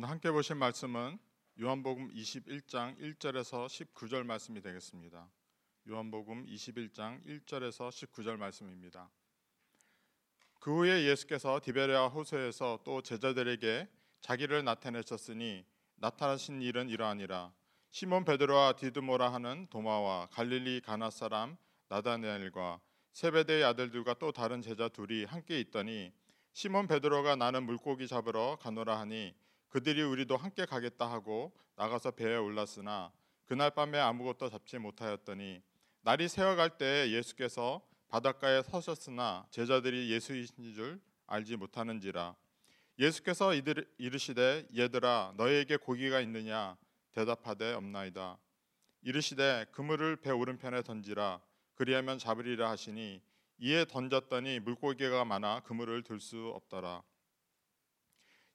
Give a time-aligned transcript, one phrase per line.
[0.00, 1.18] 오늘 함께 보실 말씀은
[1.60, 5.28] 요한복음 21장 1절에서 19절 말씀이 되겠습니다.
[5.90, 9.10] 요한복음 21장 1절에서 19절 말씀입니다.
[10.58, 13.90] 그 후에 예수께서 디베레아 호수에서 또 제자들에게
[14.22, 17.52] 자기를 나타내셨으니 나타나신 일은 이러하니라
[17.90, 21.58] 시몬 베드로와 디드모라 하는 도마와 갈릴리 가나 사람
[21.90, 22.80] 나다나엘과
[23.12, 26.10] 세베대의 아들들과 또 다른 제자 둘이 함께 있더니
[26.54, 29.34] 시몬 베드로가 나는 물고기 잡으러 가노라 하니
[29.70, 33.12] 그들이 우리도 함께 가겠다 하고 나가서 배에 올랐으나
[33.46, 35.62] 그날 밤에 아무것도 잡지 못하였더니
[36.02, 42.36] 날이 새어갈 때에 예수께서 바닷가에 서셨으나 제자들이 예수이신 줄 알지 못하는지라
[42.98, 46.76] 예수께서 이들 이르시되 얘들아 너희에게 고기가 있느냐?
[47.12, 48.36] 대답하되 없나이다.
[49.02, 51.40] 이르시되 그물을 배 오른편에 던지라.
[51.76, 53.22] 그리하면 잡으리라 하시니
[53.58, 57.02] 이에 던졌더니 물고기가 많아 그물을 들 수 없더라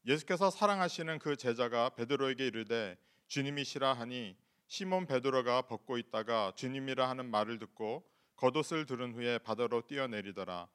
[0.08, 2.96] 예수께서 사랑하시는 그 제자가 베드로에게 이르되
[3.28, 10.68] 주님이시라 하니 시몬 베드로가 벗고 있다가 주님이라 하는 말을 듣고 겉옷을 들은 후에 바다로 뛰어내리더라.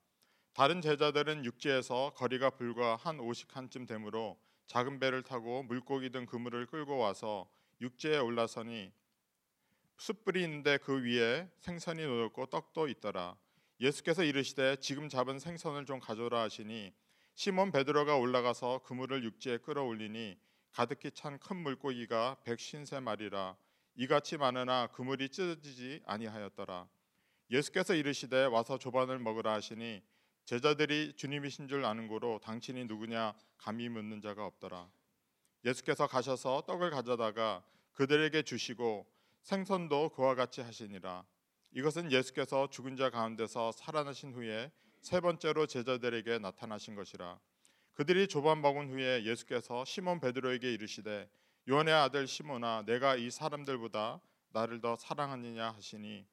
[0.53, 6.99] 다른 제자들은 육지에서 거리가 불과 한 오십칸쯤 되므로 작은 배를 타고 물고기 든 그물을 끌고
[6.99, 7.49] 와서
[7.81, 8.91] 육지에 올라서니
[9.99, 13.37] 숯불이 있는데 그 위에 생선이 놓였고 떡도 있더라.
[13.81, 16.93] 예수께서 이르시되 지금 잡은 생선을 좀 가져라 하시니
[17.41, 20.37] 시몬 베드로가 올라가서 그물을 육지에 끌어올리니
[20.73, 23.57] 가득히 찬 큰 물고기가 백쉰세 마리라
[23.95, 26.87] 이같이 많으나 그물이 찢어지지 아니하였더라.
[27.51, 30.03] 예수께서 이르시되 와서 조반을 먹으라 하시니
[30.45, 34.91] 제자들이 주님이신 줄 아는 고로 당신이 누구냐 감히 묻는 자가 없더라.
[35.65, 39.07] 예수께서 가셔서 떡을 가져다가 그들에게 주시고
[39.45, 41.25] 생선도 그와 같이 하시니라.
[41.73, 47.39] 이것은 예수께서 죽은 자 가운데서 살아나신 후에 세 번째로 제자들에게 나타나신 것이라.
[47.95, 51.29] 그들이 조반 먹은 후에 예수께서 시몬 베드로에게 이르시되
[51.69, 54.21] 요한의 아들 시몬아 내가 이 사람들보다
[54.51, 56.27] 나를 더 사랑하느냐 하시니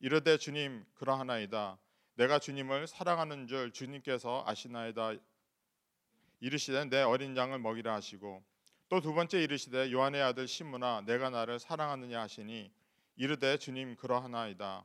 [0.00, 1.78] 이르되 주님 그러하나이다.
[2.14, 5.14] 내가 주님을 사랑하는 줄 주님께서 아시나이다.
[6.40, 8.42] 이르시되 내 어린 양을 먹이라 하시고
[8.88, 12.70] 또 두 번째 이르시되 요한의 아들 시몬아 내가 나를 사랑하느냐 하시니
[13.16, 14.84] 이르되 주님 그러하나이다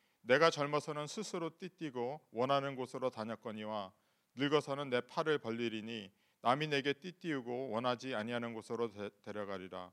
[0.21, 3.91] 내가 젊어서는 스스로 띠뛰고 원하는 곳으로 다녔거니와
[4.35, 6.11] 늙어서는 내 팔을 벌리리니
[6.41, 9.91] 남이 내게 띠띠우고 원하지 아니하는 곳으로 데, 데려가리라.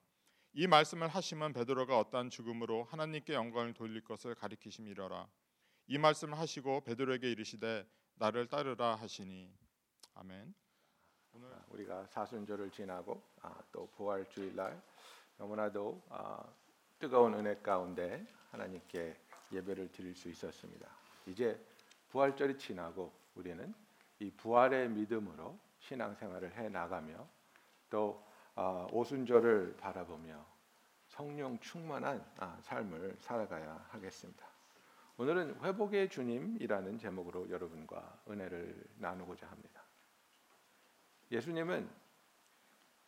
[0.55, 5.29] 이 말씀을 하시면 베드로가 어떠한 죽음으로 하나님께 영광을 돌릴 것을 가리키심이러라.
[5.89, 9.53] 이 말씀을 하시고 베드로에게 이르시되 나를 따르라 하시니
[10.15, 10.55] 아멘.
[11.33, 14.83] 오늘 우리가 사순절을 지나고 아, 또 부활 주일날
[15.37, 16.43] 너무나도 아,
[16.99, 19.17] 뜨거운 은혜 가운데 하나님께
[19.53, 20.89] 예배를 드릴 수 있었습니다.
[21.27, 21.59] 이제
[22.11, 23.75] 부활절이 지나고 우리는
[24.21, 27.27] 이 부활의 믿음으로 신앙생활을 해 나가며
[27.91, 28.23] 또
[28.55, 30.45] 아, 오순절을 바라보며
[31.07, 34.47] 성령 충만한 아, 삶을 살아가야 하겠습니다.
[35.17, 39.83] 오늘은 회복의 주님이라는 제목으로 여러분과 은혜를 나누고자 합니다.
[41.31, 41.89] 예수님은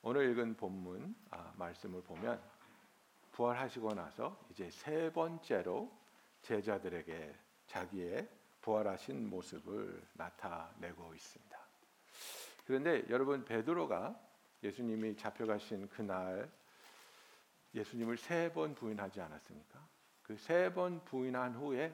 [0.02, 2.40] 오늘 읽은 본문 아, 말씀을 보면
[3.32, 5.90] 부활하시고 나서 이제 세 번째로
[6.42, 7.34] 제자들에게
[7.66, 8.28] 자기의
[8.60, 11.58] 부활하신 모습을 나타내고 있습니다.
[12.66, 14.18] 그런데 여러분 베드로가
[14.62, 16.50] 예수님이 잡혀가신 그날
[17.74, 19.88] 예수님을 세 번 부인하지 않았습니까?
[20.22, 21.92] 그 세 번 부인한 후에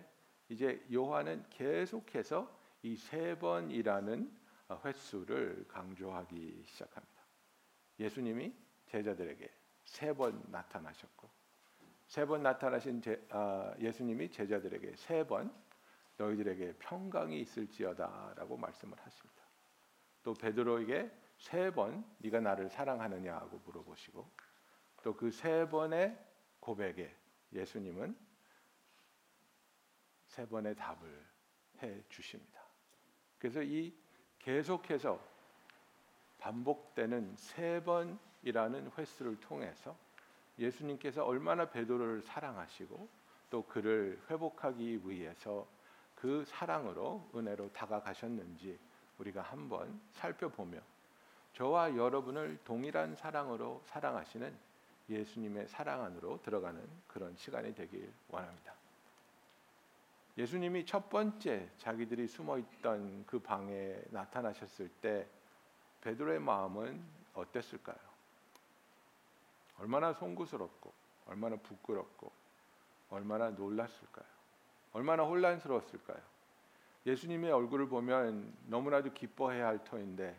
[0.48, 4.38] 이제 요한은 계속해서 이 세 번이라는
[4.84, 7.22] 횟수를 강조하기 시작합니다.
[7.98, 8.54] 예수님이
[8.86, 9.50] 제자들에게
[9.84, 11.28] 세 번 나타나셨고
[12.06, 15.52] 세 번 나타나신 제, 아, 예수님이 제자들에게 세 번
[16.18, 19.42] 너희들에게 평강이 있을지어다라고 말씀을 하십니다.
[20.22, 24.30] 또 베드로에게 세 번 네가 나를 사랑하느냐고 물어보시고
[25.02, 26.16] 또 그 세 번의
[26.60, 27.14] 고백에
[27.52, 28.16] 예수님은
[30.26, 31.26] 세 번의 답을
[31.82, 32.62] 해 주십니다.
[33.38, 33.94] 그래서 이
[34.38, 35.20] 계속해서
[36.38, 39.96] 반복되는 세 번이라는 횟수를 통해서
[40.58, 43.08] 예수님께서 얼마나 베드로를 사랑하시고
[43.50, 45.66] 또 그를 회복하기 위해서
[46.14, 48.78] 그 사랑으로 은혜로 다가가셨는지
[49.18, 50.78] 우리가 한번 살펴보며
[51.54, 54.54] 저와 여러분을 동일한 사랑으로 사랑하시는
[55.08, 58.74] 예수님의 사랑 안으로 들어가는 그런 시간이 되길 원합니다.
[60.36, 65.26] 예수님이 첫 번째 자기들이 숨어 있던 그 방에 나타나셨을 때
[66.02, 68.05] 베드로의 마음은 어땠을까요?
[69.78, 70.92] 얼마나 송구스럽고
[71.26, 72.32] 얼마나 부끄럽고
[73.10, 74.26] 얼마나 놀랐을까요?
[74.92, 76.18] 얼마나 혼란스러웠을까요?
[77.04, 80.38] 예수님의 얼굴을 보면 너무나도 기뻐해야 할 터인데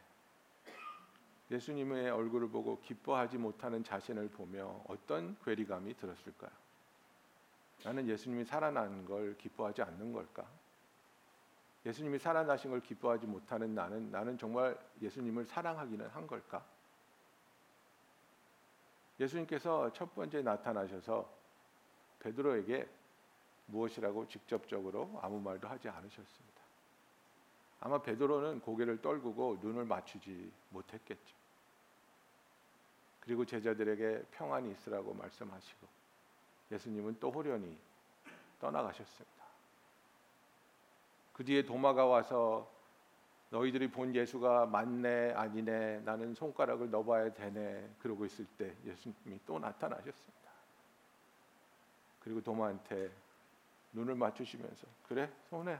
[1.50, 6.52] 예수님의 얼굴을 보고 기뻐하지 못하는 자신을 보며 어떤 괴리감이 들었을까요?
[7.84, 10.46] 나는 예수님이 살아난 걸 기뻐하지 않는 걸까?
[11.86, 16.66] 예수님이 살아나신 걸 기뻐하지 못하는 나는 나는 정말 예수님을 사랑하기는 한 걸까?
[19.20, 21.28] 예수님께서 첫 번째 나타나셔서
[22.20, 22.88] 베드로에게
[23.68, 26.62] 무엇이라고 직접적으로 아무 말도 하지 않으셨습니다.
[27.80, 31.36] 아마 베드로는 고개를 떨구고 눈을 맞추지 못했겠죠.
[33.20, 35.88] 그리고 제자들에게 평안이 있으라고 말씀하시고
[36.72, 37.78] 예수님은 또 호련히
[38.60, 39.46] 떠나가셨습니다.
[41.34, 42.72] 그 뒤에 도마가 와서
[43.50, 50.38] 너희들이 본 예수가 맞네 아니네 나는 손가락을 넣어봐야 되네 그러고 있을 때 예수님이 또 나타나셨습니다.
[52.20, 53.10] 그리고 도마한테
[53.94, 55.80] 눈을 맞추시면서 그래 손에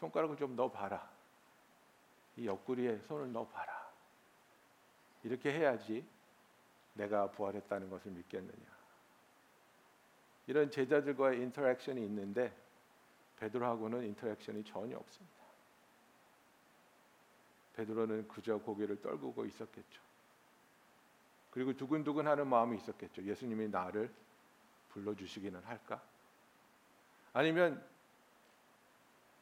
[0.00, 1.10] 손가락을 좀 넣어봐라
[2.36, 3.90] 이 옆구리에 손을 넣어봐라
[5.22, 6.06] 이렇게 해야지
[6.94, 8.72] 내가 부활했다는 것을 믿겠느냐
[10.46, 12.52] 이런 제자들과의 interaction이 있는데
[13.38, 15.41] 베드로하고는 interaction이 전혀 없습니다.
[17.74, 20.02] 베드로는 그저 고개를 떨구고 있었겠죠.
[21.50, 23.22] 그리고 두근두근하는 마음이 있었겠죠.
[23.22, 24.12] 예수님이 나를
[24.90, 26.02] 불러주시기는 할까?
[27.32, 27.84] 아니면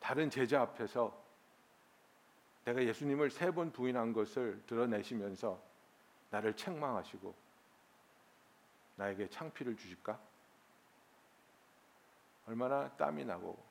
[0.00, 1.18] 다른 제자 앞에서
[2.64, 5.60] 내가 예수님을 세 번 부인한 것을 드러내시면서
[6.30, 7.34] 나를 책망하시고
[8.96, 10.20] 나에게 창피를 주실까?
[12.46, 13.62] 얼마나 땀이 나고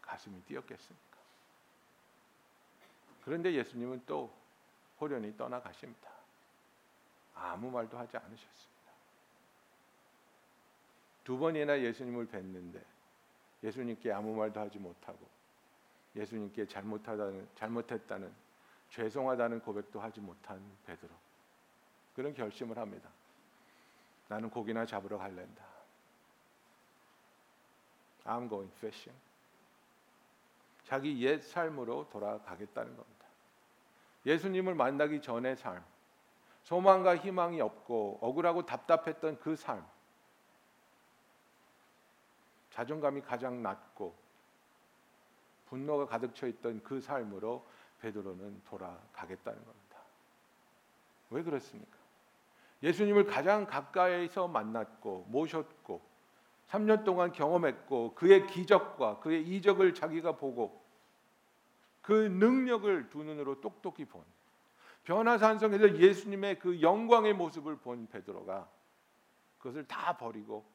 [0.00, 1.07] 가슴이 뛰었겠습니까?
[3.28, 4.32] 그런데 예수님은 또
[4.98, 6.08] 호련히 떠나가십니다.
[7.34, 8.90] 아무 말도 하지 않으셨습니다.
[11.24, 12.82] 두 번이나 예수님을 뵀는데
[13.62, 15.18] 예수님께 아무 말도 하지 못하고
[16.16, 18.32] 예수님께 잘못하다는 잘못했다는
[18.92, 21.12] 죄송하다는 고백도 하지 못한 베드로
[22.16, 23.10] 그런 결심을 합니다.
[24.28, 25.66] 나는 고기나 잡으러 갈랜다.
[28.24, 29.27] I'm going fishing.
[30.88, 33.26] 자기 옛 삶으로 돌아가겠다는 겁니다.
[34.24, 35.84] 예수님을 만나기 전의 삶,
[36.62, 39.86] 소망과 희망이 없고 억울하고 답답했던 그 삶,
[42.70, 44.14] 자존감이 가장 낮고
[45.66, 47.66] 분노가 가득 차 있던 그 삶으로
[48.00, 49.98] 베드로는 돌아가겠다는 겁니다.
[51.28, 51.98] 왜 그렇습니까?
[52.82, 56.00] 예수님을 가장 가까이서 만났고 모셨고
[56.68, 60.84] 3년 동안 경험했고 그의 기적과 그의 이적을 자기가 보고
[62.02, 64.24] 그 능력을 두 눈으로 똑똑히 본
[65.04, 68.70] 변화산성에서 예수님의 그 영광의 모습을 본 베드로가
[69.58, 70.70] 그것을 다 버리고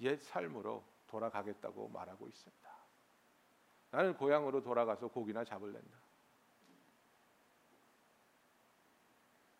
[0.00, 2.70] 옛 삶으로 돌아가겠다고 말하고 있습니다.
[3.92, 5.96] 나는 고향으로 돌아가서 고기나 잡을랜다.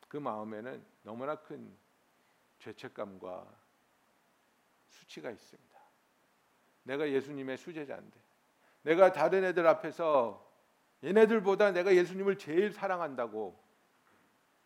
[0.09, 1.77] 그 마음에는 너무나 큰
[2.59, 3.66] 죄책감과
[4.97, 5.81] 수치가 있습니다.
[6.85, 8.21] 내가 예수님의 수제자인데
[8.83, 10.45] 내가 다른 애들 앞에서
[11.03, 13.61] 얘네들보다 내가 예수님을 제일 사랑한다고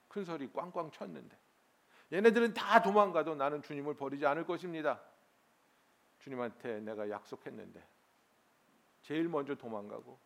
[0.08, 1.36] 큰 소리 꽝꽝 쳤는데
[2.12, 5.00] 얘네들은 다 도망가도 나는 주님을 버리지 않을 것입니다.
[6.18, 7.82] 주님한테 내가 약속했는데
[9.02, 10.18] 제일 먼저 도망가고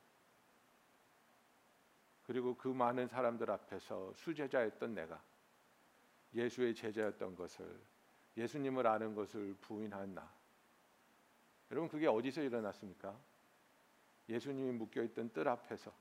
[2.24, 5.22] 그리고 그 많은 사람들 앞에서 수제자였던 내가
[6.32, 7.80] 예수의 제자였던 것을
[8.36, 10.32] 예수님을 아는 것을 부인한 나.
[11.70, 13.18] 여러분 그게 어디서 일어났습니까?
[14.28, 15.92] 예수님이 묶여 있던 뜰 앞에서.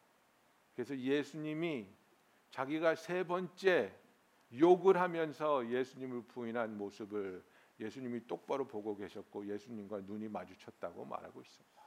[0.75, 1.87] 그래서 예수님이
[2.49, 3.95] 자기가 세 번째
[4.57, 7.43] 욕을 하면서 예수님을 부인한 모습을
[7.79, 11.81] 예수님이 똑바로 보고 계셨고 예수님과 눈이 마주쳤다고 말하고 있습니다.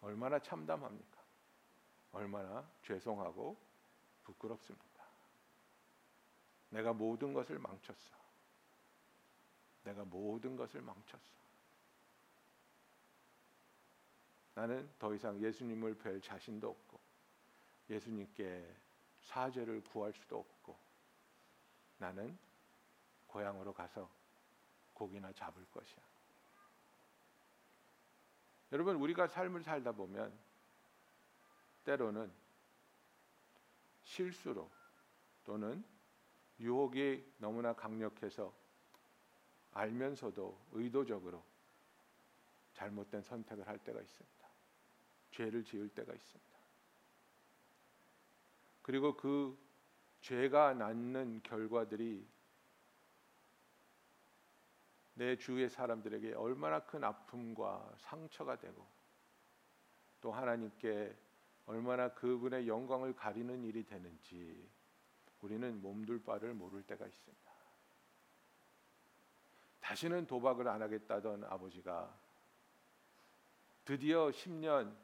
[0.00, 1.22] 얼마나 참담합니까?
[2.12, 3.56] 얼마나 죄송하고
[4.22, 5.04] 부끄럽습니까?
[6.70, 8.23] 내가 모든 것을 망쳤어.
[9.84, 11.34] 내가 모든 것을 망쳤어.
[14.54, 17.00] 나는 더 이상 예수님을 뵐 자신도 없고
[17.90, 18.74] 예수님께
[19.20, 20.76] 사죄를 구할 수도 없고
[21.98, 22.36] 나는
[23.26, 24.08] 고향으로 가서
[24.92, 25.98] 고기나 잡을 것이야.
[28.72, 30.36] 여러분 우리가 삶을 살다 보면
[31.84, 32.32] 때로는
[34.02, 34.70] 실수로
[35.44, 35.84] 또는
[36.60, 38.54] 유혹이 너무나 강력해서
[39.74, 41.44] 알면서도 의도적으로
[42.74, 44.48] 잘못된 선택을 할 때가 있습니다.
[45.32, 46.54] 죄를 지을 때가 있습니다.
[48.82, 49.58] 그리고 그
[50.20, 52.26] 죄가 낳는 결과들이
[55.14, 58.86] 내 주위의 사람들에게 얼마나 큰 아픔과 상처가 되고
[60.20, 61.16] 또 하나님께
[61.66, 64.68] 얼마나 그분의 영광을 가리는 일이 되는지
[65.40, 67.43] 우리는 몸둘 바를 모를 때가 있습니다.
[69.84, 72.10] 다시는 도박을 안 하겠다던 아버지가
[73.84, 74.96] 드디어 10년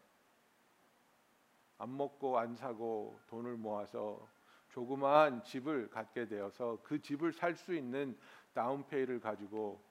[1.76, 4.26] 안 먹고 안 사고 돈을 모아서
[4.70, 8.18] 조그마한 집을 갖게 되어서 그 집을 살 수 있는
[8.54, 9.84] 다운페이를 가지고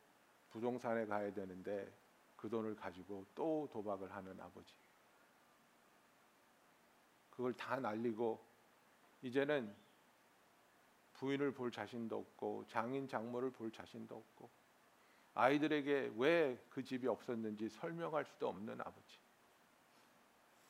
[0.49, 1.87] 부동산에 가야 되는데
[2.35, 4.73] 그 돈을 가지고 또 도박을 하는 아버지.
[7.29, 8.43] 그걸 다 날리고
[9.21, 9.71] 이제는
[11.13, 14.49] 부인을 볼 자신도 없고 장인 장모를 볼 자신도 없고
[15.33, 19.19] 아이들에게 왜 그 집이 없었는지 설명할 수도 없는 아버지.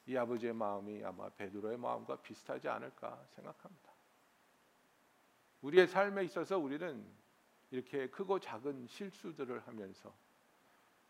[0.08, 3.92] 이 아버지의 마음이 아마 베드로의 마음과 비슷하지 않을까 생각합니다.
[5.62, 7.06] 우리의 삶에 있어서 우리는
[7.70, 10.12] 이렇게 크고 작은 실수들을 하면서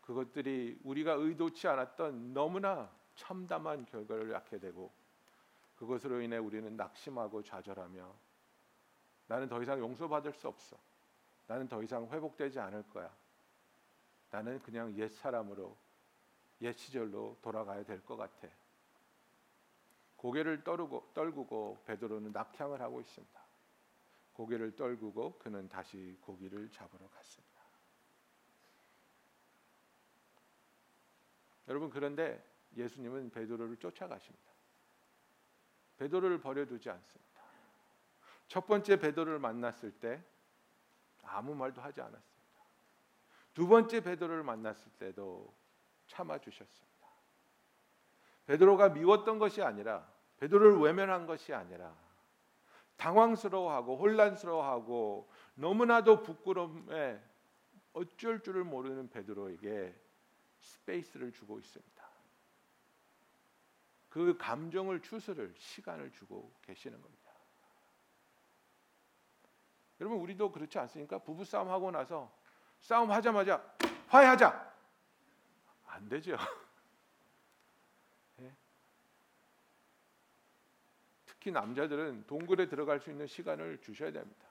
[0.02, 4.92] 그것들이 우리가 의도치 않았던 너무나 참담한 결과를 낳게 되고
[5.76, 8.14] 그것으로 인해 우리는 낙심하고 좌절하며
[9.28, 10.76] 나는 더 이상 용서받을 수 없어.
[11.46, 13.10] 나는 더 이상 회복되지 않을 거야.
[14.30, 15.76] 나는 그냥 옛 사람으로
[16.60, 18.48] 옛 시절로 돌아가야 될 것 같아.
[20.16, 23.40] 고개를 떨고 떨구고 베드로는 낙향을 하고 있습니다.
[24.34, 27.60] 고개를 떨구고 그는 다시 고기를 잡으러 갔습니다.
[31.68, 32.44] 여러분 그런데
[32.76, 34.50] 예수님은 베드로를 쫓아가십니다.
[35.98, 37.40] 베드로를 버려두지 않습니다.
[38.48, 40.22] 첫 번째 베드로를 만났을 때
[41.22, 42.39] 아무 말도 하지 않았습니다.
[43.54, 45.52] 두 번째 베드로를 만났을 때도
[46.06, 46.90] 참아 주셨습니다.
[48.46, 50.06] 베드로가 미웠던 것이 아니라
[50.38, 51.94] 베드로를 외면한 것이 아니라
[52.96, 57.22] 당황스러워하고 혼란스러워하고 너무나도 부끄러움에
[57.92, 59.94] 어쩔 줄을 모르는 베드로에게
[60.60, 62.10] 스페이스를 주고 있습니다.
[64.08, 67.30] 그 감정을 추스를 시간을 주고 계시는 겁니다.
[70.00, 71.18] 여러분 우리도 그렇지 않습니까?
[71.18, 72.32] 부부 싸움 하고 나서
[72.80, 73.62] 싸움 하자마자
[74.08, 74.70] 화해하자
[75.86, 76.36] 안 되죠.
[78.40, 78.52] 예?
[81.26, 84.46] 특히 남자들은 동굴에 들어갈 수 있는 시간을 주셔야 됩니다.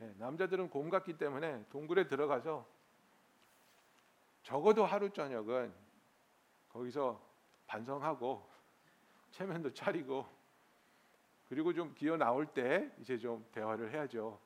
[0.00, 2.66] 예, 남자들은 곰 같기 때문에 동굴에 들어가서
[4.44, 5.72] 적어도 하루 저녁은
[6.70, 7.20] 거기서
[7.66, 8.48] 반성하고
[9.32, 10.26] 체면도 차리고
[11.48, 14.38] 그리고 좀 기어 나올 때 이제 좀 대화를 해야죠.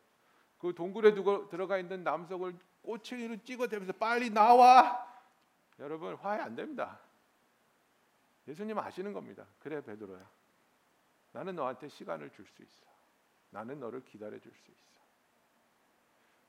[0.59, 5.09] 그 동굴에 두고 들어가 있는 남성을 꼬챙이로 찍어대면서 빨리 나와.
[5.79, 7.01] 여러분 화해 안 됩니다.
[8.47, 9.47] 예수님 아시는 겁니다.
[9.61, 10.29] 그래 베드로야.
[11.33, 12.87] 나는 너한테 시간을 줄 수 있어.
[13.51, 15.01] 나는 너를 기다려 줄 수 있어.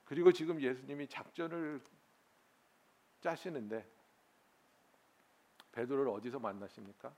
[0.06, 1.82] 그리고 지금 예수님이 작전을
[3.22, 3.90] 짜시는데
[5.72, 7.14] 베드로를 어디서 만나십니까?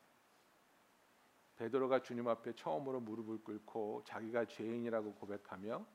[1.57, 5.85] 베드로가 주님 앞에 처음으로 무릎을 꿇고 자기가 죄인이라고 고백하며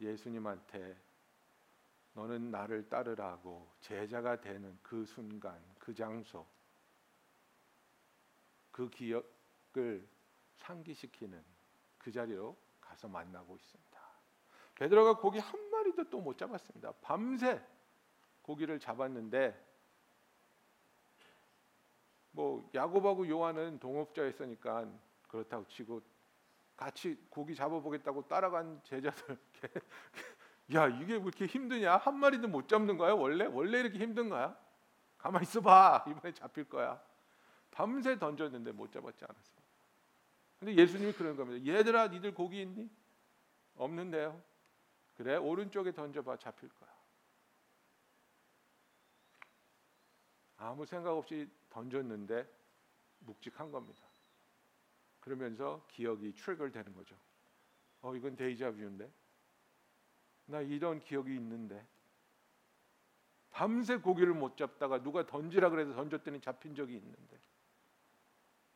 [0.00, 0.96] 예수님한테
[2.14, 6.46] 너는 나를 따르라고 제자가 되는 그 순간, 그 장소,
[8.70, 10.06] 그 기억을
[10.56, 11.42] 상기시키는
[11.98, 14.00] 그 자리로 가서 만나고 있습니다.
[14.74, 16.92] 베드로가 고기 한 마리도 또 못 잡았습니다.
[17.00, 17.60] 밤새
[18.42, 19.72] 고기를 잡았는데
[22.32, 24.90] 뭐 야곱하고 요한은 동업자였으니까
[25.28, 26.02] 그렇다고 치고
[26.76, 29.38] 같이 고기 잡아보겠다고 따라간 제자들
[30.74, 31.96] 야 이게 왜 이렇게 힘드냐?
[31.96, 33.46] 한 마리도 못 잡는 거야 원래?
[33.46, 34.56] 원래 이렇게 힘든 거야?
[35.18, 36.04] 가만 있어봐.
[36.08, 37.02] 이번에 잡힐 거야.
[37.70, 39.62] 밤새 던졌는데 못 잡았지 않았어.
[40.58, 41.64] 근데 예수님이 그런 겁니다.
[41.64, 42.88] 얘들아 니들 고기 있니?
[43.76, 44.40] 없는데요.
[45.16, 46.36] 그래 오른쪽에 던져봐.
[46.36, 46.92] 잡힐 거야.
[50.56, 52.48] 아무 생각 없이 던졌는데
[53.20, 54.06] 묵직한 겁니다.
[55.20, 57.16] 그러면서 기억이 트리거 되는 거죠.
[58.00, 59.10] 어 이건 데이자뷰인데
[60.52, 61.84] 나 이런 기억이 있는데
[63.50, 67.40] 밤새 고기를 못 잡다가 누가 던지라 그래서 던졌더니 잡힌 적이 있는데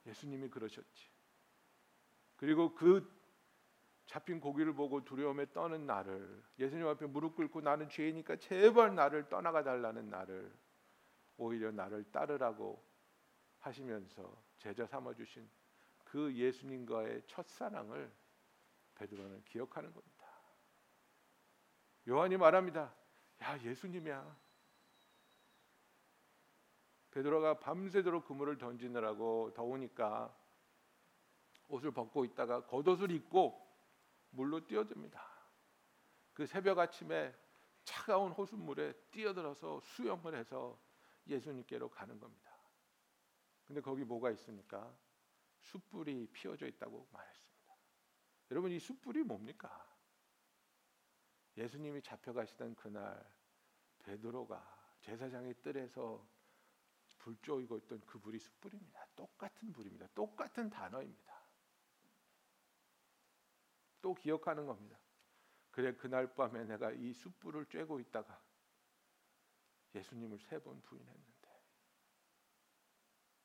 [0.06, 1.10] 예수님이 그러셨지.
[2.36, 3.14] 그리고 그
[4.06, 9.62] 잡힌 고기를 보고 두려움에 떠는 나를 예수님 앞에 무릎 꿇고 나는 죄이니까 제발 나를 떠나가
[9.62, 10.50] 달라는 나를
[11.36, 12.82] 오히려 나를 따르라고
[13.58, 15.46] 하시면서 제자 삼아 주신
[16.04, 18.10] 그 예수님과의 첫 사랑을
[18.94, 20.15] 베드로는 기억하는 겁니다.
[22.08, 22.94] 요한이 말합니다.
[23.42, 24.36] 야 예수님이야.
[27.10, 30.36] 베드로가 밤새도록 그물을 던지느라고 더우니까
[31.68, 33.66] 옷을 벗고 있다가 겉옷을 입고
[34.30, 35.20] 물로 뛰어듭니다.
[36.34, 37.34] 그 새벽 아침에
[37.84, 40.78] 차가운 호수물에 뛰어들어서 수영을 해서
[41.26, 42.52] 예수님께로 가는 겁니다.
[43.64, 44.94] 근데 거기 뭐가 있습니까?
[45.62, 47.76] 숯불이 피어져 있다고 말했습니다.
[48.50, 49.95] 여러분 이 숯불이 뭡니까?
[51.56, 53.24] 예수님이 잡혀가시던 그날
[54.00, 56.26] 베드로가 제사장의 뜰에서
[57.18, 59.06] 불 쪼이고 있던 그 불이 숯불입니다.
[59.16, 60.06] 똑같은 불입니다.
[60.14, 61.42] 똑같은 단어입니다.
[64.02, 64.98] 또 기억하는 겁니다.
[65.70, 68.40] 그래 그날 밤에 내가 이 숯불을 쬐고 있다가
[69.94, 71.62] 예수님을 세 번 부인했는데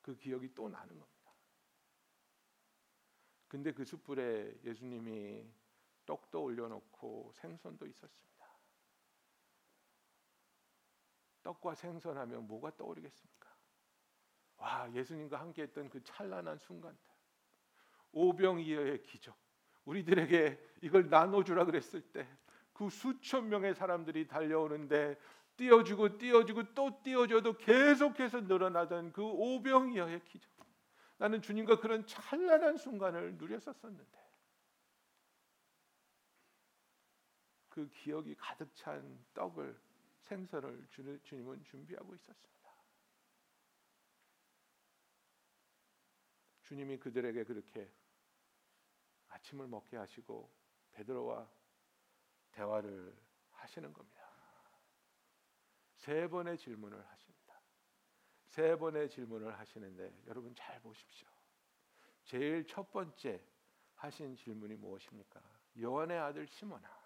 [0.01, 1.34] 그 기억이 또 나는 겁니다.
[3.48, 5.51] 근데 그 숯불에 예수님이
[6.12, 8.48] 떡도 올려놓고 생선도 있었습니다.
[11.44, 13.50] 떡과 생선하면 뭐가 떠오르겠습니까?
[14.58, 17.01] 와 예수님과 함께했던 그 찬란한 순간들,
[18.12, 19.36] 오병이어의 기적,
[19.86, 22.27] 우리들에게 이걸 나눠주라 그랬을 때
[22.82, 25.15] 그 수천 명의 사람들이 달려오는데
[25.56, 30.50] 띄워주고 띄워주고 또 띄워줘도 계속해서 늘어나던 그 오병이어의 기적.
[31.18, 34.30] 나는 주님과 그런 찬란한 순간을 누렸었었는데
[37.72, 39.80] 그 기억이 가득 찬 떡을
[40.20, 40.88] 생선을
[41.24, 42.51] 주님은 준비하고 있었습니다.
[46.63, 47.90] 주님이 그들에게 그렇게
[49.30, 50.51] 아침을 먹게 하시고
[50.92, 51.50] 베드로와
[52.51, 53.18] 대화를
[53.51, 54.30] 하시는 겁니다.
[55.96, 57.62] 세 번의 질문을 하십니다.
[58.48, 61.30] 세 번의 질문을 하시는데 여러분 잘 보십시오.
[62.25, 63.42] 제일 첫 번째
[63.96, 65.42] 하신 질문이 무엇입니까?
[65.80, 67.00] 요한의 아들 시몬아,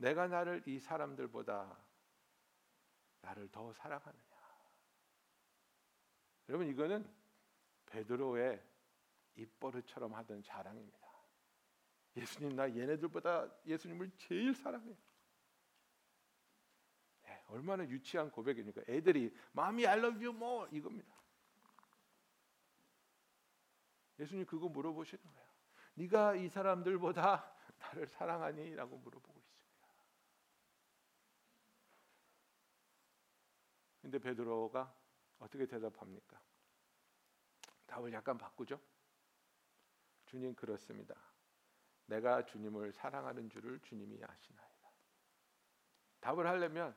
[0.00, 1.78] 내가 나를 이 사람들보다
[3.20, 4.24] 나를 더 사랑하느냐?
[6.48, 7.06] 여러분 이거는
[7.84, 8.62] 베드로의
[9.36, 10.98] 입버릇처럼 하던 자랑입니다.
[12.16, 14.96] 예수님 나 얘네들보다 예수님을 제일 사랑해.
[17.22, 18.82] 네, 얼마나 유치한 고백입니까?
[18.88, 21.14] 애들이 마미 I love you more 이겁니다.
[24.18, 25.50] 예수님 그거 물어보시는 거예요.
[25.94, 29.50] 네가 이 사람들보다 나를 사랑하니?라고 물어보고 있습니다.
[34.10, 34.92] 근데 베드로가
[35.38, 36.42] 어떻게 대답합니까?
[37.86, 38.80] 답을 약간 바꾸죠.
[40.26, 41.14] 주님 그렇습니다.
[42.06, 44.90] 내가 주님을 사랑하는 줄을 주님이 아시나이다.
[46.18, 46.96] 답을 하려면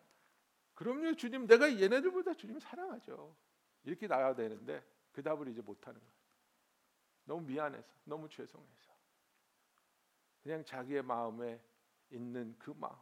[0.74, 3.38] 그럼요 주님 내가 얘네들보다 주님 사랑하죠.
[3.84, 6.14] 이렇게 나와야 되는데 그 답을 이제 못 하는 거예요.
[7.26, 8.92] 너무 미안해서 너무 죄송해서
[10.42, 11.64] 그냥 자기의 마음에
[12.10, 12.98] 있는 그 마음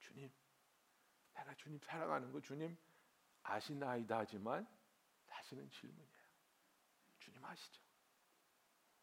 [0.00, 0.30] 주님
[1.32, 2.76] 내가 주님 사랑하는 거 주님
[3.44, 4.66] 아시나이다 하지만
[5.26, 6.24] 다시는 질문이에요.
[7.20, 7.82] 주님 아시죠?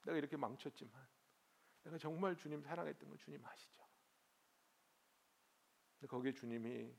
[0.04, 1.08] 내가 이렇게 망쳤지만
[1.84, 3.82] 내가 정말 주님 사랑했던 거 주님 아시죠?
[6.08, 6.96] 거기에 주님이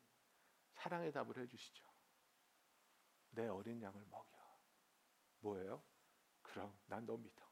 [0.74, 1.84] 사랑의 답을 해주시죠.
[3.30, 4.60] 내 어린 양을 먹여.
[5.40, 5.82] 뭐예요?
[6.42, 7.42] 그럼 난 너 믿어.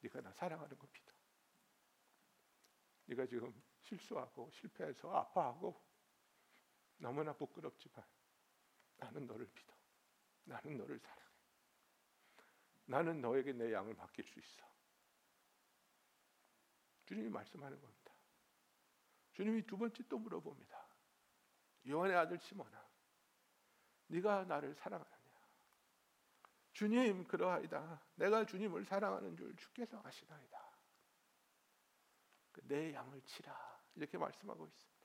[0.00, 1.12] 네가 나 사랑하는 거 믿어.
[3.06, 5.85] 네가 지금 실수하고 실패해서 아파하고
[6.98, 8.04] 너무나 부끄럽지만
[8.96, 9.74] 나는 너를 믿어.
[10.44, 11.26] 나는 너를 사랑해.
[12.86, 14.66] 나는 너에게 내 양을 맡길 수 있어.
[17.04, 18.12] 주님이 말씀하는 겁니다.
[19.32, 20.86] 주님이 두 번째 또 물어봅니다.
[21.88, 22.88] 요한의 아들 시몬아,
[24.08, 25.16] 네가 나를 사랑하느냐?
[26.72, 28.02] 주님 그러하이다.
[28.16, 30.76] 내가 주님을 사랑하는 줄 주께서 아시나이다.
[32.52, 34.95] 그내 양을 치라 이렇게 말씀하고 있습니다.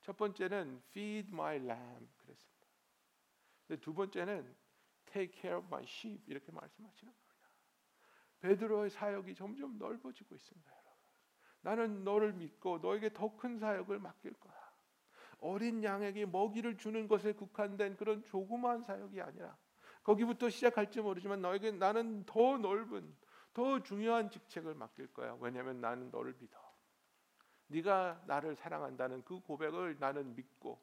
[0.00, 2.66] 첫 번째는 feed my lamb 그랬습니다.
[3.80, 4.56] 두 번째는
[5.06, 7.30] take care of my sheep 이렇게 말씀하시는 겁니다.
[8.40, 10.90] 베드로의 사역이 점점 넓어지고 있습니다, 여러분.
[11.60, 14.58] 나는 너를 믿고 너에게 더 큰 사역을 맡길 거야.
[15.40, 19.56] 어린 양에게 먹이를 주는 것에 국한된 그런 조그마한 사역이 아니라
[20.02, 23.16] 거기부터 시작할지 모르지만 너에게 나는 더 넓은
[23.52, 25.36] 더 중요한 직책을 맡길 거야.
[25.40, 26.69] 왜냐하면 나는 너를 믿어.
[27.70, 30.80] 네가 나를 사랑한다는 그 고백을 나는 믿고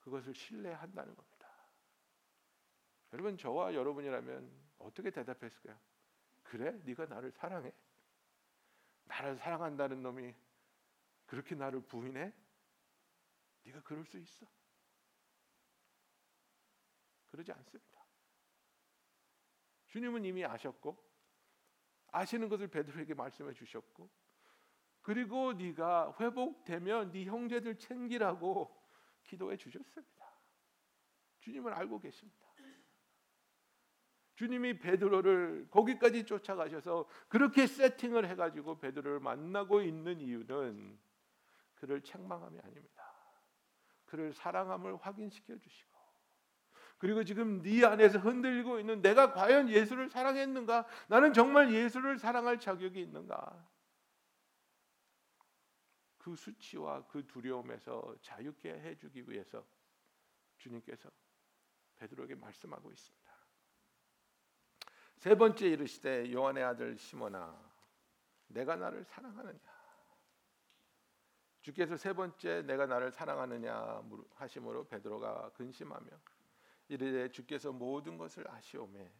[0.00, 1.48] 그것을 신뢰한다는 겁니다.
[3.12, 4.48] 여러분 저와 여러분이라면
[4.78, 5.76] 어떻게 대답했을까요?
[6.44, 6.70] 그래?
[6.84, 7.72] 네가 나를 사랑해?
[9.04, 10.34] 나를 사랑한다는 놈이
[11.26, 12.32] 그렇게 나를 부인해?
[13.64, 14.46] 네가 그럴 수 있어?
[17.32, 18.04] 그러지 않습니다.
[19.88, 21.09] 주님은 이미 아셨고
[22.12, 24.10] 아시는 것을 베드로에게 말씀해 주셨고
[25.02, 28.76] 그리고 네가 회복되면 네 형제들 챙기라고
[29.24, 30.26] 기도해 주셨습니다.
[31.40, 32.50] 주님을 알고 계십니다.
[34.34, 40.98] 주님이 베드로를 거기까지 쫓아가셔서 그렇게 세팅을 해 가지고 베드로를 만나고 있는 이유는
[41.74, 43.04] 그를 책망함이 아닙니다.
[44.06, 45.89] 그를 사랑함을 확인시켜 주시고
[47.00, 50.86] 그리고 지금 네 안에서 흔들리고 있는 내가 과연 예수를 사랑했는가?
[51.08, 53.66] 나는 정말 예수를 사랑할 자격이 있는가?
[56.18, 59.66] 그 수치와 그 두려움에서 자유케 해주기 위해서
[60.58, 61.10] 주님께서
[61.96, 63.30] 베드로에게 말씀하고 있습니다.
[65.16, 67.58] 세 번째 이르시되 요한의 아들 시몬아
[68.48, 69.58] 내가 나를 사랑하느냐
[71.62, 74.02] 주께서 세 번째 내가 나를 사랑하느냐
[74.34, 76.10] 하심으로 베드로가 근심하며
[76.90, 79.12] 이르되 주께서 모든 것을 아시오매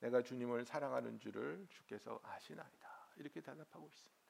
[0.00, 4.22] 내가 주님을 사랑하는 줄을 주께서 아시나이다 이렇게 대답하고 있습니다.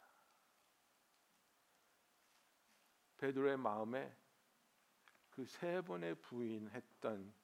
[3.18, 4.16] 베드로의 마음에
[5.30, 7.34] 그 세 번의 부인했던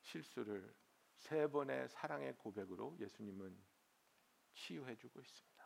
[0.00, 0.74] 실수를
[1.16, 3.58] 세 번의 사랑의 고백으로 예수님은
[4.54, 5.64] 치유해 주고 있습니다.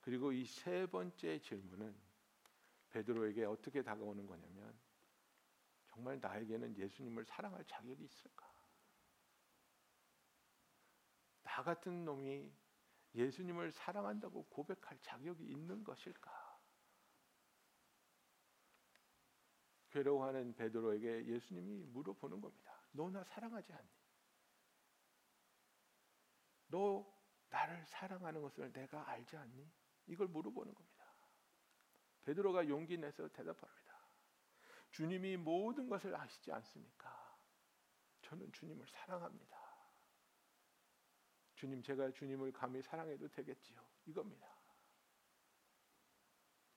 [0.00, 1.94] 그리고 이 세 번째 질문은
[2.90, 4.78] 베드로에게 어떻게 다가오는 거냐면
[5.94, 8.52] 정말 나에게는 예수님을 사랑할 자격이 있을까?
[11.44, 12.52] 나 같은 놈이
[13.14, 16.58] 예수님을 사랑한다고 고백할 자격이 있는 것일까?
[19.90, 22.80] 괴로워하는 베드로에게 예수님이 물어보는 겁니다.
[22.90, 23.88] 너 나 사랑하지 않니?
[26.66, 27.06] 너
[27.50, 29.70] 나를 사랑하는 것을 내가 알지 않니?
[30.06, 31.04] 이걸 물어보는 겁니다.
[32.24, 33.83] 베드로가 용기 내서 대답합니다.
[34.94, 37.36] 주님이 모든 것을 아시지 않습니까?
[38.22, 39.58] 저는 주님을 사랑합니다.
[41.56, 43.84] 주님 제가 주님을 감히 사랑해도 되겠지요.
[44.06, 44.46] 이겁니다.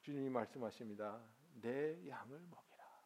[0.01, 1.23] 주님이 말씀하십니다.
[1.61, 3.03] 내 양을 먹이라.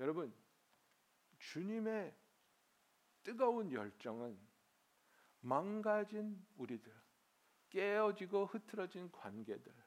[0.00, 0.36] 여러분
[1.38, 2.14] 주님의
[3.22, 4.38] 뜨거운 열정은
[5.40, 6.94] 망가진 우리들,
[7.70, 9.85] 깨어지고 흐트러진 관계들,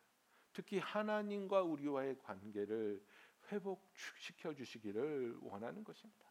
[0.60, 3.02] 특히 하나님과 우리와의 관계를
[3.50, 6.26] 회복시켜 주시기를 원하는 것입니다.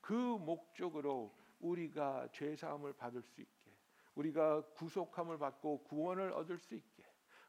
[0.00, 3.72] 그 목적으로 우리가 죄 사함을 받을 수 있게,
[4.14, 7.02] 우리가 구속함을 받고 구원을 얻을 수 있게,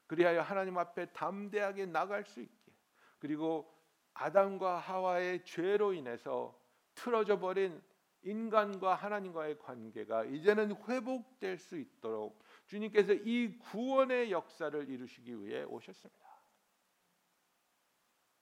[0.08, 2.72] 그리하여 하나님 앞에 담대하게 나갈 수 있게,
[3.20, 3.72] 그리고
[4.12, 6.60] 아담과 하와의 죄로 인해서
[6.96, 7.80] 틀어져 버린
[8.22, 16.28] 인간과 하나님과의 관계가 이제는 회복될 수 있도록 주님께서 이 구원의 역사를 이루시기 위해 오셨습니다.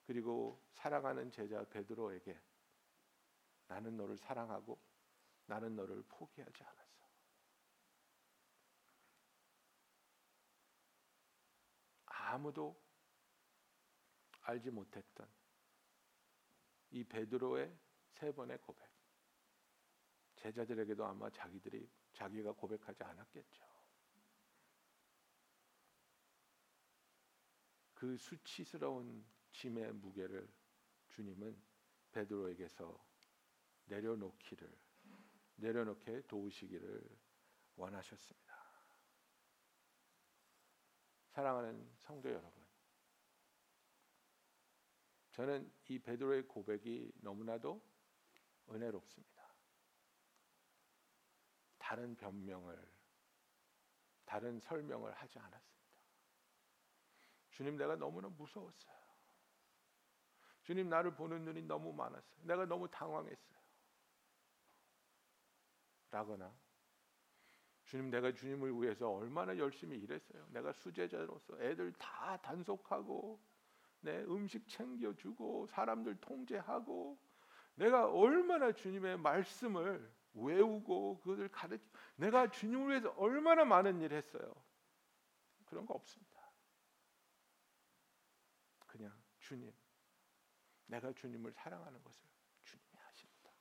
[0.05, 2.39] 그리고 사랑하는 제자 베드로에게
[3.69, 4.79] 나는 너를 사랑하고
[5.47, 7.07] 나는 너를 포기하지 않았어.
[12.07, 12.81] 아무도
[14.43, 15.29] 알지 못했던
[16.91, 17.77] 이 베드로의
[18.11, 18.89] 세 번의 고백.
[20.37, 23.76] 제자들에게도 아마 자기들이 자기가 고백하지 않았겠죠.
[27.97, 30.47] 그 수치스러운 짐의 무게를
[31.09, 31.59] 주님은
[32.13, 33.03] 베드로에게서
[33.87, 34.71] 내려놓기를
[35.57, 37.03] 내려놓게 도우시기를
[37.75, 38.55] 원하셨습니다.
[41.31, 42.53] 사랑하는 성도 여러분,
[45.31, 47.83] 저는 이 베드로의 고백이 너무나도
[48.69, 49.55] 은혜롭습니다.
[51.79, 52.95] 다른 변명을
[54.27, 55.76] 다른 설명을 하지 않았습니다.
[57.57, 58.95] 주님 내가 너무나 무서웠어요.
[60.63, 62.43] 주님 나를 보는 눈이 너무 많았어요.
[62.43, 63.59] 내가 너무 당황했어요.
[66.11, 66.55] 라거나
[67.87, 70.47] 주님 내가 주님을 위해서 얼마나 열심히 일했어요.
[70.51, 73.41] 내가 수제자로서 애들 다 단속하고
[74.01, 77.19] 내 음식 챙겨주고 사람들 통제하고
[77.77, 84.55] 내가 얼마나 주님의 말씀을 외우고 그것을 가르치 내가 주님을 위해서 얼마나 많은 일 했어요.
[85.65, 86.37] 그런 거 없습니다.
[88.97, 89.13] 그냥
[89.47, 89.73] 주님
[90.87, 92.21] 내가 주님을 사랑하는 것을
[92.65, 93.53] 주님이 아십니다.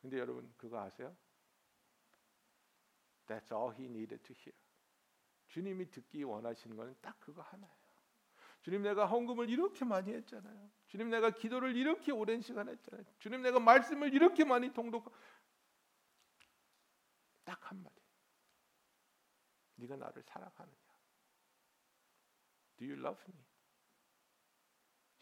[0.00, 1.14] 근데 여러분 그거 아세요?
[3.26, 4.58] That's all he needed to hear.
[5.48, 7.82] 주님이 듣기 원하시는 것은 딱 그거 하나예요.
[8.62, 10.70] 주님 내가 헌금을 이렇게 많이 했잖아요.
[10.86, 13.04] 주님 내가 기도를 이렇게 오랜 시간 했잖아요.
[13.18, 15.12] 주님 내가 말씀을 이렇게 많이 통독
[17.44, 18.00] 딱 한마디.
[19.74, 20.76] 네가 나를 사랑하느냐?
[22.78, 23.51] Do you love me?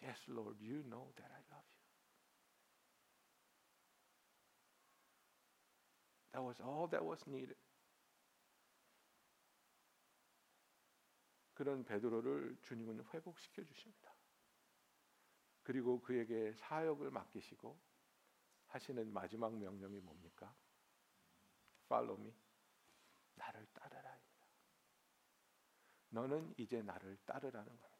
[0.02, 1.80] Yes, Lord, you know that I love you.
[6.32, 7.56] That was all that was needed.
[11.54, 14.14] 그런 베드로를 주님은 회복시켜 주십니다.
[15.62, 17.78] 그리고 그에게 사역을 맡기시고
[18.68, 20.54] 하시는 마지막 명령이 뭡니까?
[21.88, 22.32] 팔로우 미.
[23.34, 24.46] 나를 따르라입니다.
[26.10, 27.99] 너는 이제 나를 따르라는 겁니다.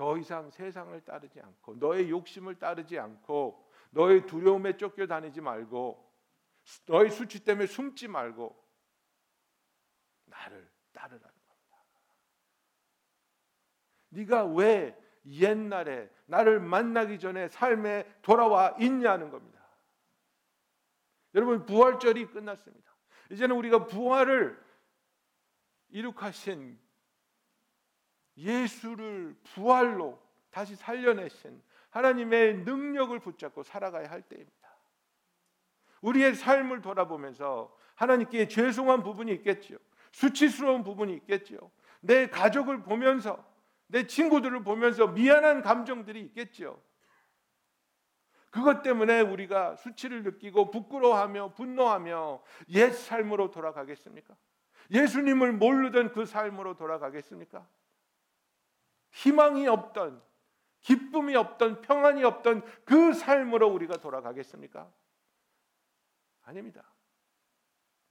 [0.00, 6.10] 더 이상 세상을 따르지 않고 너의 욕심을 따르지 않고 너의 두려움에 쫓겨 다니지 말고
[6.86, 8.56] 너의 수치 때문에 숨지 말고
[10.24, 11.76] 나를 따르라는 겁니다.
[14.08, 19.60] 네가 왜 옛날에 나를 만나기 전에 삶에 돌아와 있냐는 겁니다.
[21.34, 22.90] 여러분 부활절이 끝났습니다.
[23.32, 24.58] 이제는 우리가 부활을
[25.90, 26.80] 이룩하신
[28.40, 34.68] 예수를 부활로 다시 살려내신 하나님의 능력을 붙잡고 살아가야 할 때입니다.
[36.00, 39.78] 우리의 삶을 돌아보면서 하나님께 죄송한 부분이 있겠지요.
[40.12, 41.58] 수치스러운 부분이 있겠지요.
[42.00, 43.44] 내 가족을 보면서
[43.86, 46.80] 내 친구들을 보면서 미안한 감정들이 있겠지요.
[48.50, 54.34] 그것 때문에 우리가 수치를 느끼고 부끄러워하며 분노하며 옛 삶으로 돌아가겠습니까?
[54.90, 57.66] 예수님을 모르던 그 삶으로 돌아가겠습니까?
[59.10, 60.22] 희망이 없던
[60.80, 64.90] 기쁨이 없던 평안이 없던 그 삶으로 우리가 돌아가겠습니까?
[66.42, 66.90] 아닙니다.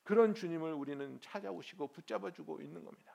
[0.03, 3.13] 그런 주님을 우리는 찾아오시고 붙잡아 주고 있는 겁니다.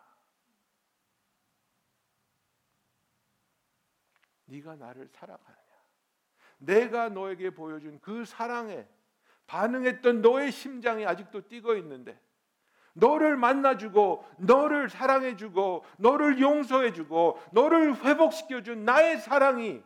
[4.46, 5.64] 네가 나를 사랑하느냐?
[6.58, 8.86] 내가 너에게 보여준 그 사랑에
[9.46, 12.20] 반응했던 너의 심장이 아직도 뛰고 있는데
[12.94, 19.82] 너를 만나주고 너를 사랑해주고 너를 용서해주고 너를 회복시켜준 나의 사랑이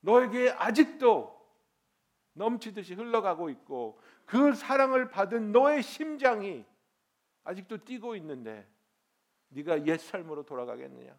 [0.00, 1.40] 너에게 아직도
[2.34, 6.64] 넘치듯이 흘러가고 있고 그 사랑을 받은 너의 심장이
[7.44, 8.68] 아직도 뛰고 있는데
[9.48, 11.18] 네가 옛 삶으로 돌아가겠느냐?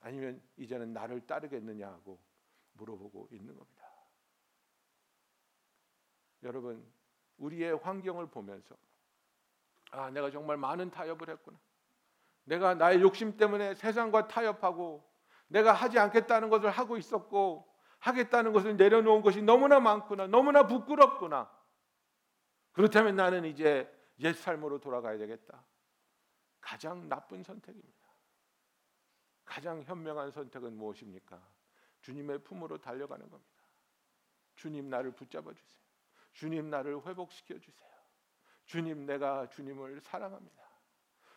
[0.00, 2.20] 아니면 이제는 나를 따르겠느냐 하고
[2.74, 3.86] 물어보고 있는 겁니다.
[6.42, 6.86] 여러분,
[7.38, 8.76] 우리의 환경을 보면서
[9.96, 11.58] 아, 내가 정말 많은 타협을 했구나.
[12.44, 15.04] 내가 나의 욕심 때문에 세상과 타협하고
[15.48, 17.66] 내가 하지 않겠다는 것을 하고 있었고
[17.98, 20.26] 하겠다는 것을 내려놓은 것이 너무나 많구나.
[20.26, 21.50] 너무나 부끄럽구나.
[22.72, 25.64] 그렇다면 나는 이제 옛 삶으로 돌아가야 되겠다.
[26.60, 28.06] 가장 나쁜 선택입니다.
[29.44, 31.40] 가장 현명한 선택은 무엇입니까?
[32.00, 33.62] 주님의 품으로 달려가는 겁니다.
[34.56, 35.82] 주님 나를 붙잡아 주세요.
[36.32, 37.95] 주님 나를 회복시켜 주세요.
[38.66, 40.62] 주님 내가 주님을 사랑합니다.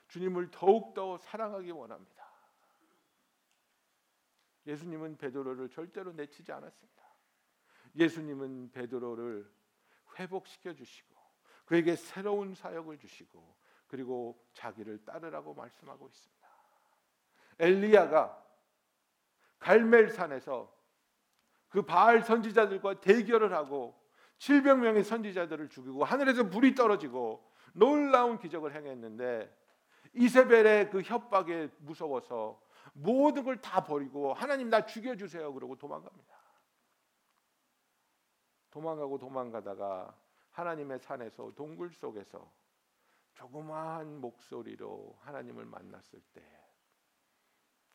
[0.08, 2.28] 주님을 더욱더 사랑하기 원합니다.
[4.65, 7.04] 예수님은 베드로를 절대로 내치지 않았습니다.
[7.96, 9.52] 예수님은 베드로를
[10.18, 11.15] 회복시켜 주시고
[11.65, 16.50] 그에게 새로운 사역을 주시고 그리고 자기를 따르라고 말씀하고 있습니다.
[17.60, 18.46] 엘리야가
[19.60, 20.76] 갈멜산에서
[21.70, 23.99] 그 바알 선지자들과 대결을 하고
[24.39, 29.56] 700명의 선지자들을 죽이고 하늘에서 불이 떨어지고 놀라운 기적을 행했는데
[30.13, 32.62] 이세벨의 그 협박에 무서워서
[32.93, 36.39] 모든 걸 다 버리고 하나님 나 죽여 주세요 그러고 도망갑니다.
[38.71, 40.15] 도망가고 도망가다가
[40.52, 42.52] 하나님의 산에서 동굴 속에서
[43.34, 46.43] 조그마한 목소리로 하나님을 만났을 때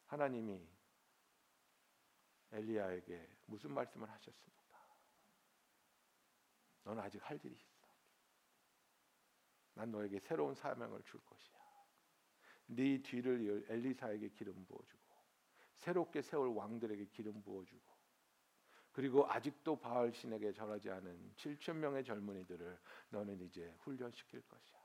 [0.07, 0.67] 하나님이
[2.53, 4.64] 엘리야에게 무슨 말씀을 하셨습니까?
[6.85, 7.75] 넌 아직 할 일이 있어.
[9.75, 11.55] 난 너에게 새로운 사명을 줄 것이야.
[12.67, 15.03] 네 뒤를 엘리사에게 기름 부어주고
[15.77, 17.95] 새롭게 세울 왕들에게 기름 부어주고
[18.93, 22.79] 그리고 아직도 바알 신에게 절하지 않은 7천 명의 젊은이들을
[23.11, 24.79] 너는 이제 훈련시킬 것이야.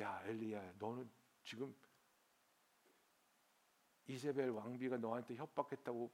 [0.00, 1.10] 야 엘리야, 너는
[1.44, 1.74] 지금
[4.06, 6.12] 이세벨 왕비가 너한테 협박했다고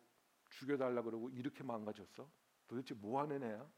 [0.50, 2.30] 죽여달라 그러고 이렇게 망가졌어?
[2.68, 3.70] 도대체 뭐 하는 애야?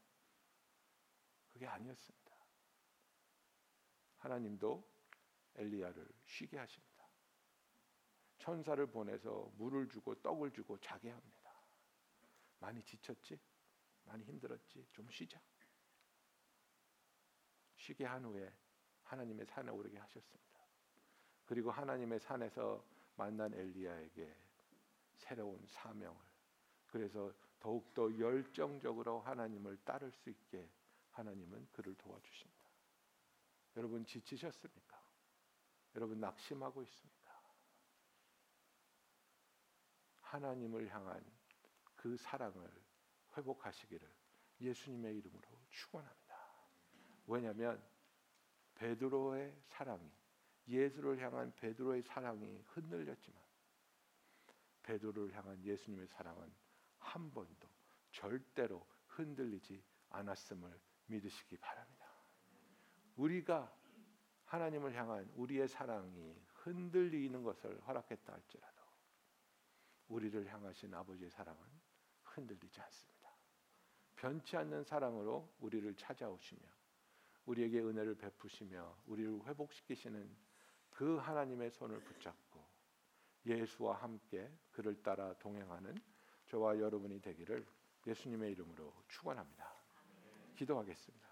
[1.51, 2.33] 그게 아니었습니다.
[4.17, 4.87] 하나님도
[5.55, 6.93] 엘리야를 쉬게 하십니다.
[8.39, 11.53] 천사를 보내서 물을 주고 떡을 주고 자게 합니다.
[12.59, 13.39] 많이 지쳤지?
[14.03, 14.87] 많이 힘들었지?
[14.91, 15.41] 좀 쉬자.
[17.75, 18.53] 쉬게 한 후에
[19.03, 20.61] 하나님의 산에 오르게 하셨습니다.
[21.45, 24.35] 그리고 하나님의 산에서 만난 엘리야에게
[25.15, 26.32] 새로운 사명을
[26.93, 30.69] 그래서 더욱더 열정적으로 하나님을 따를 수 있게
[31.09, 32.69] 하나님은 그를 도와주십니다.
[33.77, 35.01] 여러분 지치셨습니까?
[35.95, 37.41] 여러분 낙심하고 있습니까?
[40.21, 41.25] 하나님을 향한
[41.95, 42.69] 그 사랑을
[43.35, 44.07] 회복하시기를
[44.61, 46.37] 예수님의 이름으로 축원합니다.
[47.25, 47.83] 왜냐하면
[48.75, 50.11] 베드로의 사랑이
[50.67, 53.41] 예수를 향한 베드로의 사랑이 흔들렸지만
[54.83, 56.62] 베드로를 향한 예수님의 사랑은
[57.03, 57.67] 한 번도
[58.11, 62.07] 절대로 흔들리지 않았음을 믿으시기 바랍니다.
[63.15, 63.73] 우리가
[64.45, 68.83] 하나님을 향한 우리의 사랑이 흔들리는 것을 허락했다 할지라도
[70.07, 71.59] 우리를 향하신 아버지의 사랑은
[72.23, 73.35] 흔들리지 않습니다.
[74.15, 76.61] 변치 않는 사랑으로 우리를 찾아오시며
[77.45, 80.35] 우리에게 은혜를 베푸시며 우리를 회복시키시는
[80.89, 82.63] 그 하나님의 손을 붙잡고
[83.45, 85.95] 예수와 함께 그를 따라 동행하는
[86.53, 87.65] 저와 여러분이 되기를
[88.05, 89.73] 예수님의 이름으로 축원합니다.
[90.55, 91.27] 기도하겠습니다.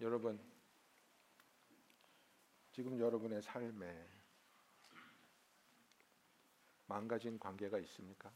[0.00, 0.40] 여러분
[2.72, 4.08] 지금 여러분의 삶에
[6.86, 8.32] 망가진 관계가 있습니까?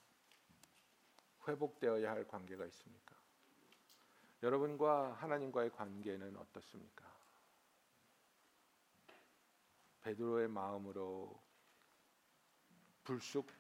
[1.48, 3.16] 회복되어야 할 관계가 있습니까?
[4.44, 7.12] 여러분과 하나님과의 관계는 어떻습니까?
[10.02, 11.42] 베드로의 마음으로
[13.02, 13.57] 불쑥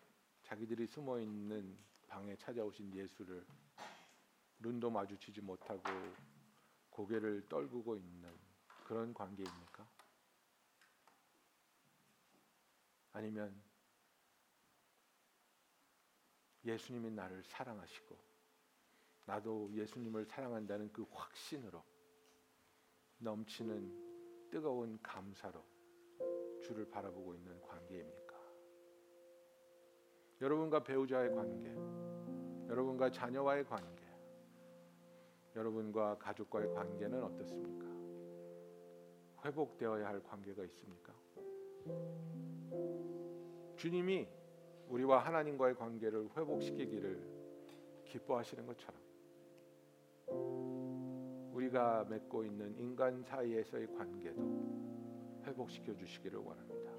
[0.48, 3.44] 자기들이 숨어 있는 방에 찾아오신 예수를
[4.60, 5.82] 눈도 마주치지 못하고
[6.88, 8.34] 고개를 떨구고 있는
[8.82, 9.86] 그런 관계입니까?
[13.12, 13.62] 아니면
[16.64, 18.18] 예수님이 나를 사랑하시고
[19.26, 21.84] 나도 예수님을 사랑한다는 그 확신으로
[23.18, 25.62] 넘치는 뜨거운 감사로
[26.62, 28.17] 주를 바라보고 있는 관계입니까?
[30.40, 31.74] 여러분과 배우자의 관계,
[32.68, 34.04] 여러분과 자녀와의 관계,
[35.56, 37.86] 여러분과 가족과의 관계는 어떻습니까?
[39.44, 41.12] 회복되어야 할 관계가 있습니까?
[43.76, 44.28] 주님이
[44.88, 47.20] 우리와 하나님과의 관계를 회복시키기를
[48.04, 49.00] 기뻐하시는 것처럼
[51.52, 56.92] 우리가 맺고 있는 인간 사이에서의 관계도 회복시켜 주시기를 원합니다.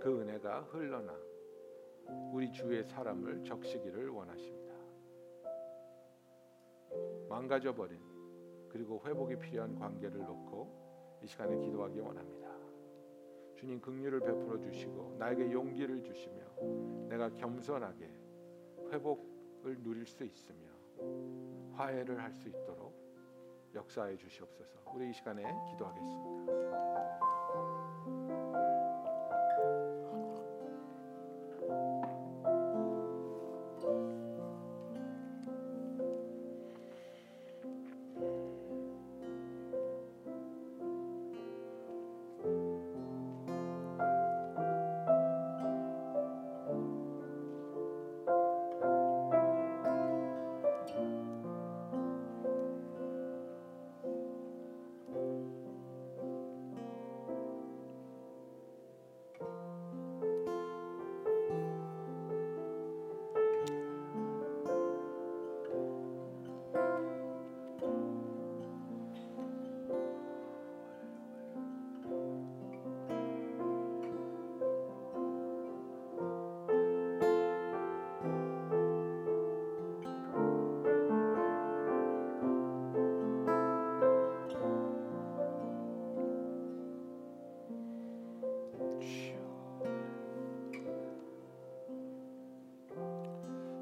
[0.00, 1.14] 그 은혜가 흘러나
[2.32, 4.74] 우리 주의 사람을 적시기를 원하십니다.
[7.28, 8.00] 망가져 버린
[8.68, 12.48] 그리고 회복이 필요한 관계를 놓고 이 시간에 기도하기 원합니다.
[13.56, 18.08] 주님 긍휼을 베풀어 주시고 나에게 용기를 주시며 내가 겸손하게
[18.90, 20.68] 회복을 누릴 수 있으며
[21.72, 22.96] 화해를 할 수 있도록
[23.74, 24.80] 역사해 주시옵소서.
[24.94, 27.37] 우리 이 시간에 기도하겠습니다.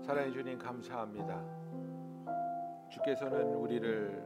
[0.07, 1.43] 사랑해 주님 감사합니다.
[2.89, 4.23] 주께서는 우리를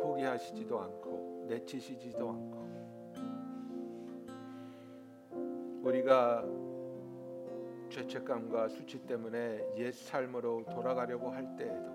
[0.00, 2.62] 포기하시지도 않고 내치시지도 않고
[5.82, 6.44] 우리가
[7.88, 11.92] 죄책감과 수치 때문에 옛 삶으로 돌아가려고 할 때에도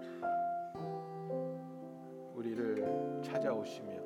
[2.35, 4.01] 우리를 찾아오시며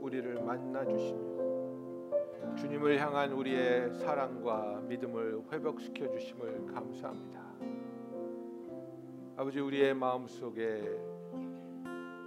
[0.00, 7.45] 우리를 만나 주시며 주님을 향한 우리의 사랑과 믿음을 회복시켜 주심을 감사합니다.
[9.38, 10.98] 아버지 우리의 마음 속에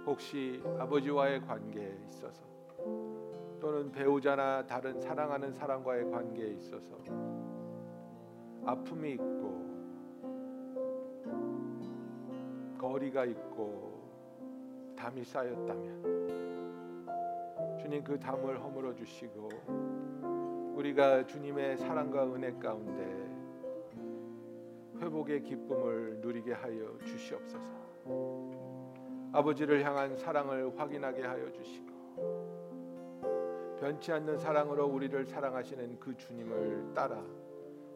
[0.06, 2.44] 혹시 아버지와의 관계에 있어서
[3.60, 6.96] 또는 배우자나 다른 사랑하는 사람과의 관계에 있어서
[8.64, 9.50] 아픔이 있고
[12.78, 14.00] 거리가 있고
[14.96, 16.28] 담이 쌓였다면
[17.80, 19.48] 주님 그 담을 허물어 주시고
[20.76, 23.19] 우리가 주님의 사랑과 은혜 가운데
[25.00, 27.80] 회복의 기쁨을 누리게 하여 주시옵소서.
[29.32, 31.90] 아버지를 향한 사랑을 확인하게 하여 주시고
[33.80, 37.24] 변치 않는 사랑으로 우리를 사랑하시는 그 주님을 따라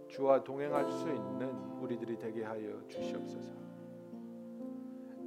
[0.08, 3.52] 주와 동행할 수 있는 우리들이 되게 하여 주시옵소서.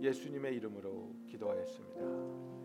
[0.02, 2.57] 예수님의 이름으로 기도하였습니다.